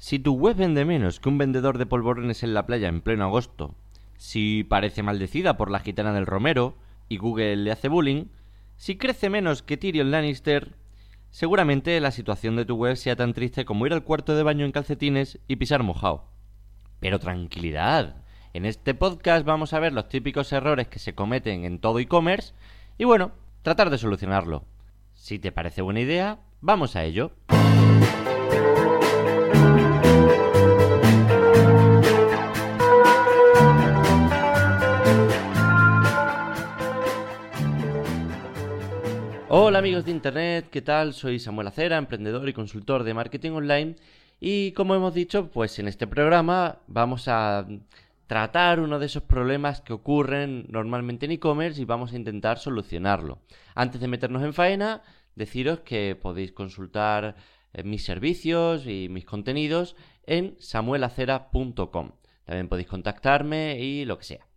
[0.00, 3.26] Si tu web vende menos que un vendedor de polvorones en la playa en pleno
[3.26, 3.74] agosto,
[4.16, 6.74] si parece maldecida por la gitana del Romero
[7.10, 8.24] y Google le hace bullying,
[8.76, 10.74] si crece menos que Tyrion Lannister,
[11.28, 14.64] seguramente la situación de tu web sea tan triste como ir al cuarto de baño
[14.64, 16.24] en calcetines y pisar mojado.
[16.98, 18.24] Pero tranquilidad,
[18.54, 22.54] en este podcast vamos a ver los típicos errores que se cometen en todo e-commerce
[22.96, 24.64] y bueno, tratar de solucionarlo.
[25.12, 27.32] Si te parece buena idea, vamos a ello.
[39.52, 41.12] Hola amigos de Internet, ¿qué tal?
[41.12, 43.96] Soy Samuel Acera, emprendedor y consultor de marketing online
[44.38, 47.66] y como hemos dicho, pues en este programa vamos a
[48.28, 53.40] tratar uno de esos problemas que ocurren normalmente en e-commerce y vamos a intentar solucionarlo.
[53.74, 55.02] Antes de meternos en faena,
[55.34, 57.34] deciros que podéis consultar
[57.72, 62.12] eh, mis servicios y mis contenidos en samuelacera.com.
[62.44, 64.49] También podéis contactarme y lo que sea.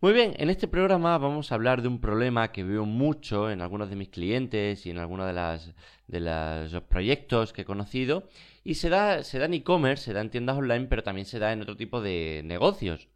[0.00, 3.60] Muy bien, en este programa vamos a hablar de un problema que veo mucho en
[3.60, 5.74] algunos de mis clientes y en algunos de, las,
[6.06, 8.28] de los proyectos que he conocido.
[8.62, 11.40] Y se da, se da en e-commerce, se da en tiendas online, pero también se
[11.40, 13.08] da en otro tipo de negocios.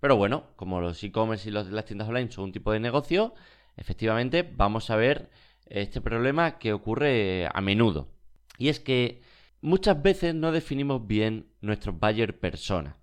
[0.00, 3.34] Pero bueno, como los e-commerce y los, las tiendas online son un tipo de negocio,
[3.76, 5.30] efectivamente vamos a ver
[5.66, 8.08] este problema que ocurre a menudo.
[8.58, 9.22] Y es que
[9.60, 12.96] muchas veces no definimos bien nuestro buyer persona.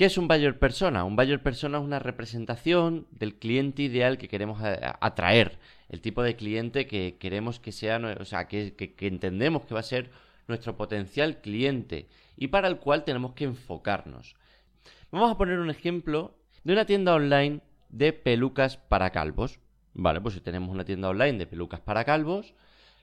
[0.00, 1.04] ¿Qué es un buyer persona?
[1.04, 5.58] Un buyer persona es una representación del cliente ideal que queremos atraer,
[5.90, 9.82] el tipo de cliente que queremos que sea, o sea, que, entendemos que va a
[9.82, 10.10] ser
[10.48, 14.36] nuestro potencial cliente y para el cual tenemos que enfocarnos.
[15.10, 16.34] Vamos a poner un ejemplo
[16.64, 19.60] de una tienda online de pelucas para calvos.
[19.92, 22.54] Vale, pues si tenemos una tienda online de pelucas para calvos,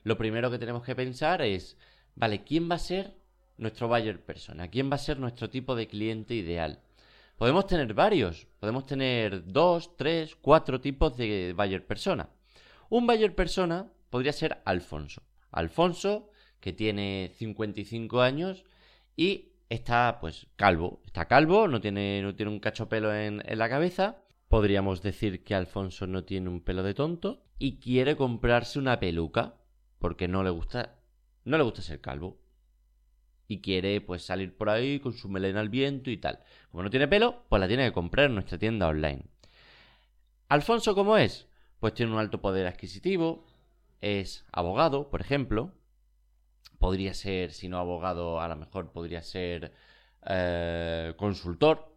[0.02, 1.78] lo primero que tenemos que pensar es,
[2.16, 3.14] vale, ¿quién va a ser
[3.56, 4.66] nuestro buyer persona?
[4.66, 6.80] ¿Quién va a ser nuestro tipo de cliente ideal?
[7.38, 12.28] Podemos tener varios, podemos tener dos, tres, cuatro tipos de buyer persona.
[12.90, 15.22] Un buyer persona podría ser Alfonso.
[15.52, 18.64] Alfonso, que tiene 55 años
[19.14, 21.00] y está pues calvo.
[21.06, 24.24] Está calvo, no tiene, no tiene un cacho pelo en, en la cabeza.
[24.48, 29.54] Podríamos decir que Alfonso no tiene un pelo de tonto y quiere comprarse una peluca
[30.00, 30.96] porque no le gusta
[31.44, 32.40] no le gusta ser calvo
[33.48, 36.40] y quiere pues salir por ahí con su melena al viento y tal.
[36.70, 39.24] Como no tiene pelo, pues la tiene que comprar en nuestra tienda online.
[40.48, 41.48] Alfonso, ¿cómo es?
[41.80, 43.46] Pues tiene un alto poder adquisitivo,
[44.00, 45.72] es abogado, por ejemplo.
[46.78, 49.72] Podría ser, si no abogado, a lo mejor podría ser
[50.26, 51.96] eh, consultor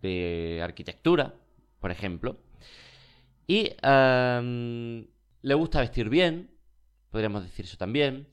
[0.00, 1.34] de arquitectura,
[1.80, 2.38] por ejemplo.
[3.46, 5.06] Y em,
[5.42, 6.50] le gusta vestir bien,
[7.10, 8.28] podríamos decir eso también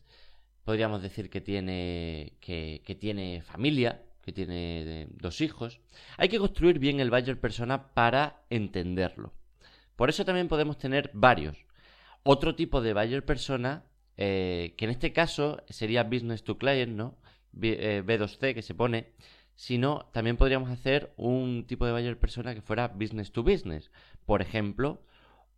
[0.69, 5.81] podríamos decir que tiene, que, tiene familia, que tiene dos hijos.
[6.15, 9.33] Hay que construir bien el buyer persona para entenderlo.
[9.95, 11.57] Por eso también podemos tener varios.
[12.21, 13.85] Otro tipo de buyer persona,
[14.15, 17.17] eh, que en este caso sería business to client, ¿no?
[17.51, 19.13] B, 2 eh, que se pone,
[19.55, 23.89] sino también podríamos hacer un tipo de buyer persona que fuera business to business.
[24.23, 25.01] Por ejemplo,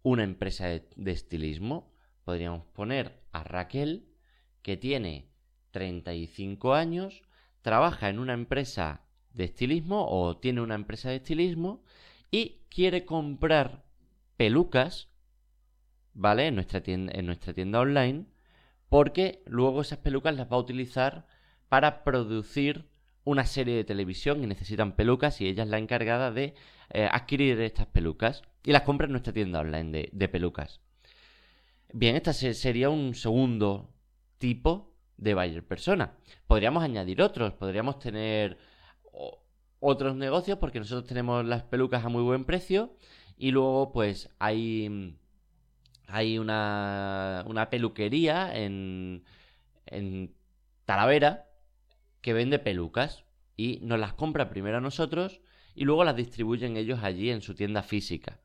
[0.04, 1.92] una empresa de estilismo.
[2.24, 4.06] Podríamos poner a Raquel
[4.62, 5.30] que tiene
[5.72, 7.24] 35 años,
[7.62, 9.02] trabaja en una empresa
[9.34, 11.84] de estilismo o tiene una empresa de estilismo
[12.30, 13.84] y quiere comprar
[14.38, 15.10] pelucas,
[16.14, 16.48] ¿vale?
[16.48, 18.26] En nuestra tienda, en nuestra tienda online,
[18.90, 21.28] porque luego esas pelucas las va a utilizar
[21.70, 22.90] para producir
[23.24, 26.56] una serie de televisión y necesitan pelucas y ella es la encargada de
[26.90, 30.82] eh, adquirir estas pelucas y las compra en nuestra tienda online de, de pelucas.
[31.94, 33.91] Bien, este sería un segundo
[34.42, 36.18] tipo de buyer persona.
[36.48, 38.58] Podríamos añadir otros, podríamos tener
[39.80, 42.98] otros negocios porque nosotros tenemos las pelucas a muy buen precio
[43.38, 45.16] y luego pues hay
[46.08, 49.24] hay una, una peluquería en,
[49.86, 50.34] en
[50.86, 51.48] Talavera
[52.20, 53.24] que vende pelucas
[53.56, 55.40] y nos las compra primero a nosotros
[55.74, 58.40] y luego las distribuyen ellos allí en su tienda física.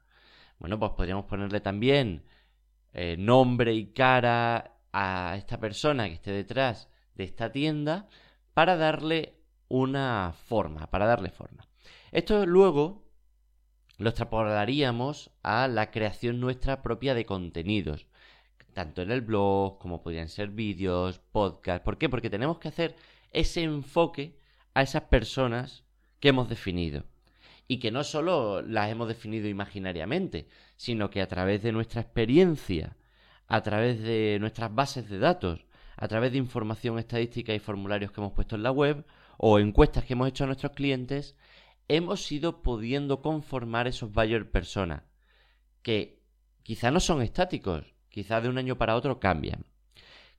[0.59, 2.23] Bueno, pues podríamos ponerle también
[2.93, 8.09] eh, nombre y cara a esta persona que esté detrás de esta tienda
[8.55, 9.35] para darle
[9.69, 11.69] una forma, para darle forma.
[12.13, 13.05] Esto luego
[13.99, 18.07] lo extrapolaríamos a la creación nuestra propia de contenidos,
[18.73, 21.85] tanto en el blog como podrían ser vídeos, podcast.
[21.85, 22.09] ¿Por qué?
[22.09, 22.97] Porque tenemos que hacer
[23.33, 24.39] ese enfoque
[24.73, 25.85] a esas personas
[26.21, 27.05] que hemos definido.
[27.69, 32.97] Y que no solo las hemos definido imaginariamente, sino que a través de nuestra experiencia,
[33.49, 35.67] a través de nuestras bases de datos,
[35.97, 39.05] a través de información estadística y formularios que hemos puesto en la web
[39.39, 41.37] o encuestas que hemos hecho a nuestros clientes,
[41.89, 45.05] hemos ido pudiendo conformar esos buyer persona
[45.83, 46.21] que
[46.63, 49.67] quizá no son estáticos, quizá de un año para otro cambian.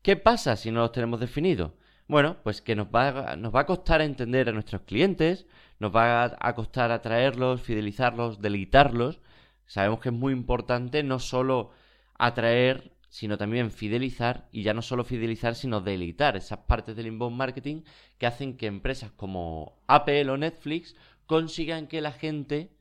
[0.02, 1.72] ¿Qué pasa si no los tenemos definidos?
[2.08, 5.46] Bueno, pues que nos va, nos va a costar entender a nuestros clientes,
[5.80, 9.20] nos va a costar atraerlos, fidelizarlos, deleitarlos.
[9.66, 11.72] Sabemos que es muy importante no solo
[12.18, 17.38] atraer, sino también fidelizar, y ya no solo fidelizar, sino deleitar esas partes del inbound
[17.38, 17.84] marketing
[18.18, 20.96] que hacen que empresas como Apple o Netflix
[21.26, 22.72] consigan que la gente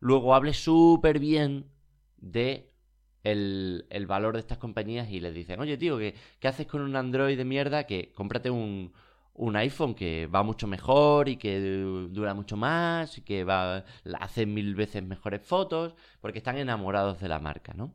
[0.00, 1.66] luego hable súper bien
[2.16, 2.72] de
[3.22, 6.96] el, valor de estas compañías y les dicen, oye tío, ¿qué, ¿qué, haces con un
[6.96, 7.84] Android de mierda?
[7.84, 8.92] Que cómprate un,
[9.34, 11.60] un iPhone que va mucho mejor y que
[12.10, 13.84] dura mucho más y que va,
[14.20, 17.94] hace mil veces mejores fotos porque están enamorados de la marca, ¿no?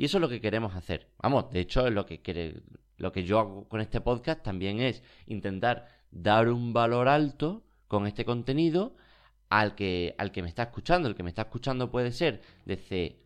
[0.00, 1.08] Y eso es lo que queremos hacer.
[1.18, 2.62] Vamos, de hecho, lo que, quiere,
[2.96, 8.06] lo que yo hago con este podcast también es intentar dar un valor alto con
[8.06, 8.96] este contenido
[9.50, 11.06] al que, al que me está escuchando.
[11.06, 13.18] El que me está escuchando puede ser desde,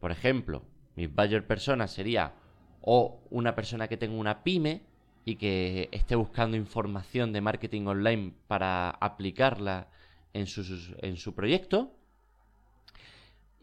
[0.00, 0.64] por ejemplo,
[0.96, 2.32] mi buyer persona sería
[2.80, 4.80] o una persona que tenga una pyme
[5.26, 9.88] y que esté buscando información de marketing online para aplicarla
[10.32, 10.62] en su,
[11.02, 11.92] en su proyecto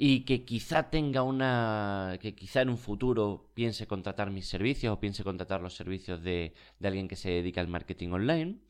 [0.03, 4.99] y que quizá tenga una que quizá en un futuro piense contratar mis servicios o
[4.99, 8.61] piense contratar los servicios de, de alguien que se dedica al marketing online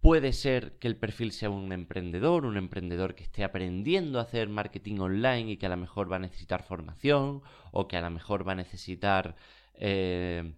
[0.00, 4.50] Puede ser que el perfil sea un emprendedor, un emprendedor que esté aprendiendo a hacer
[4.50, 7.40] marketing online y que a lo mejor va a necesitar formación
[7.72, 9.34] o que a lo mejor va a necesitar...
[9.76, 10.52] Eh,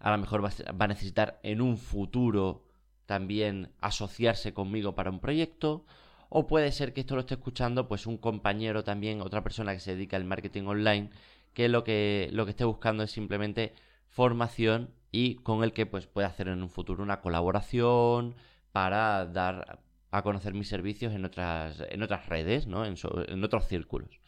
[0.00, 0.50] a lo mejor va
[0.84, 2.66] a necesitar en un futuro
[3.06, 5.86] también asociarse conmigo para un proyecto.
[6.28, 9.80] O puede ser que esto lo esté escuchando pues un compañero también, otra persona que
[9.80, 11.10] se dedica al marketing online,
[11.54, 13.72] que lo que, lo que esté buscando es simplemente
[14.08, 18.34] formación y con el que pues puede hacer en un futuro una colaboración
[18.72, 19.80] para dar
[20.10, 22.84] a conocer mis servicios en otras, en otras redes, ¿no?
[22.84, 22.94] en,
[23.28, 24.20] en otros círculos.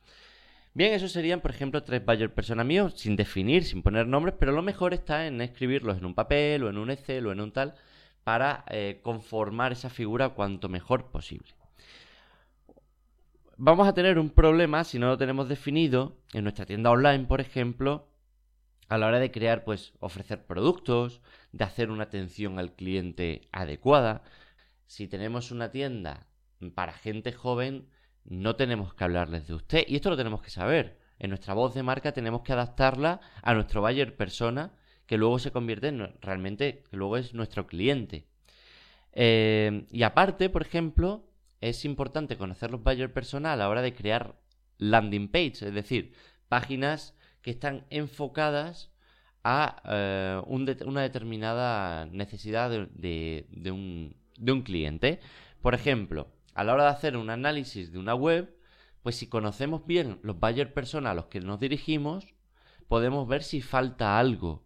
[0.72, 4.52] Bien, esos serían, por ejemplo, tres buyer persona míos, sin definir, sin poner nombres, pero
[4.52, 7.52] lo mejor está en escribirlos en un papel o en un Excel o en un
[7.52, 7.74] tal
[8.24, 11.59] para eh, conformar esa figura cuanto mejor posible.
[13.62, 17.42] Vamos a tener un problema si no lo tenemos definido en nuestra tienda online, por
[17.42, 18.08] ejemplo,
[18.88, 21.20] a la hora de crear, pues, ofrecer productos,
[21.52, 24.22] de hacer una atención al cliente adecuada.
[24.86, 26.26] Si tenemos una tienda
[26.74, 27.90] para gente joven,
[28.24, 29.84] no tenemos que hablarles de usted.
[29.86, 30.98] Y esto lo tenemos que saber.
[31.18, 34.72] En nuestra voz de marca tenemos que adaptarla a nuestro buyer persona,
[35.04, 38.26] que luego se convierte en realmente, que luego es nuestro cliente.
[39.12, 41.29] Eh, y aparte, por ejemplo,
[41.60, 44.36] es importante conocer los buyer persona a la hora de crear
[44.78, 46.14] landing page, es decir,
[46.48, 48.90] páginas que están enfocadas
[49.44, 55.20] a eh, una determinada necesidad de, un, cliente.
[55.62, 58.54] Por ejemplo, a la hora de hacer un análisis de una web,
[59.02, 62.34] pues si conocemos bien los buyer personas a los que nos dirigimos,
[62.88, 64.64] podemos ver si falta algo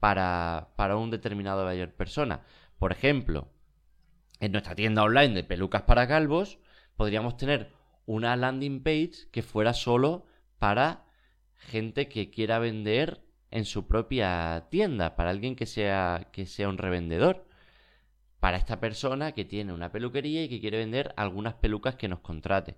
[0.00, 2.42] para, para un determinado buyer persona.
[2.78, 3.48] Por ejemplo,
[4.40, 6.58] en nuestra tienda online de pelucas para calvos,
[6.96, 7.72] podríamos tener
[8.06, 10.26] una landing page que fuera solo
[10.58, 11.04] para
[11.54, 16.78] gente que quiera vender en su propia tienda, para alguien que sea, que sea un
[16.78, 17.46] revendedor.
[18.40, 22.20] Para esta persona que tiene una peluquería y que quiere vender algunas pelucas que nos
[22.20, 22.76] contrate.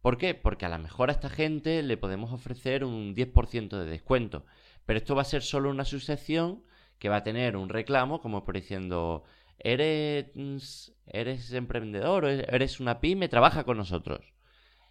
[0.00, 0.34] ¿Por qué?
[0.34, 4.46] Porque a lo mejor a esta gente le podemos ofrecer un 10% de descuento.
[4.86, 6.62] Pero esto va a ser solo una sucesión
[6.98, 9.24] que va a tener un reclamo, como por diciendo,
[9.58, 14.32] eres, eres emprendedor, eres una pyme, trabaja con nosotros.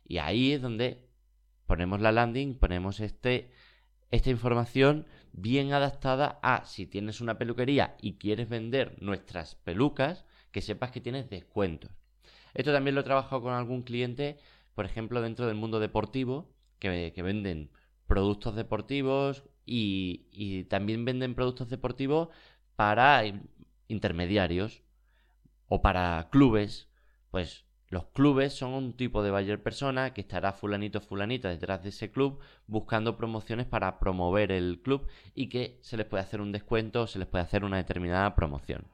[0.05, 1.07] Y ahí es donde
[1.65, 3.51] ponemos la landing, ponemos este,
[4.11, 10.61] esta información bien adaptada a si tienes una peluquería y quieres vender nuestras pelucas, que
[10.61, 11.91] sepas que tienes descuentos.
[12.53, 14.37] Esto también lo he trabajado con algún cliente,
[14.73, 17.69] por ejemplo, dentro del mundo deportivo, que, venden
[18.07, 22.29] productos deportivos y, y también venden productos deportivos
[22.75, 23.23] para
[23.87, 24.83] intermediarios
[25.67, 26.89] o para clubes,
[27.31, 31.89] pues los clubes son un tipo de buyer persona que estará fulanito fulanita detrás de
[31.89, 36.51] ese club buscando promociones para promover el club y que se les puede hacer un
[36.51, 38.85] descuento o se les puede hacer una determinada promoción.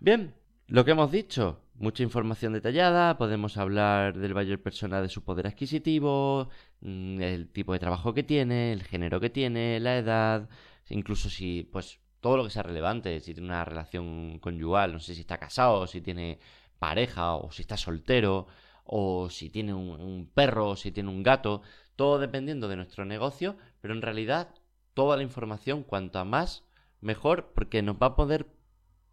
[0.00, 0.34] Bien,
[0.66, 5.46] lo que hemos dicho, mucha información detallada, podemos hablar del buyer persona de su poder
[5.46, 6.50] adquisitivo,
[6.80, 10.48] mm, el tipo de trabajo que tiene, el género que tiene, la edad,
[10.90, 15.14] incluso si pues todo lo que sea relevante, si tiene una relación conyugal, no sé
[15.14, 16.38] si está casado, si tiene
[16.78, 18.46] pareja o si está soltero
[18.84, 21.62] o si tiene un, perro o si tiene un gato,
[21.96, 24.54] todo dependiendo de nuestro negocio, pero en realidad
[24.94, 26.64] toda la información, cuanta más,
[27.00, 28.46] mejor porque nos va a poder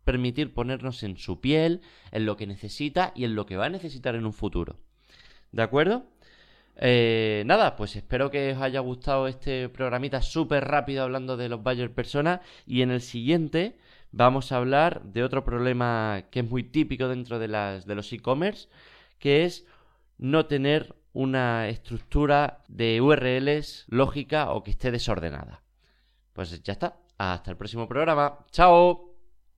[0.03, 3.69] permitir ponernos en su piel, en lo que necesita y en lo que va a
[3.69, 4.77] necesitar en un futuro.
[5.51, 6.05] ¿De acuerdo?
[6.81, 11.61] Eh, nada, pues espero que os haya gustado este programita súper rápido hablando de los
[11.61, 13.77] buyer personas y en el siguiente
[14.11, 18.11] vamos a hablar de otro problema que es muy típico dentro de, las, de los
[18.13, 18.69] e-commerce,
[19.19, 19.65] que es
[20.17, 25.63] no tener una estructura de URLs lógica o que esté desordenada.
[26.33, 26.97] Pues ya está.
[27.17, 28.45] Hasta el próximo programa.
[28.51, 29.08] ¡Chao!